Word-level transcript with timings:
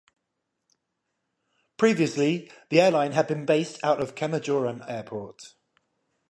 Previously, 1.77 2.49
the 2.71 2.81
airline 2.81 3.11
had 3.11 3.27
been 3.27 3.45
based 3.45 3.79
out 3.83 4.01
of 4.01 4.15
Kemajoran 4.15 4.83
Airport. 4.89 5.53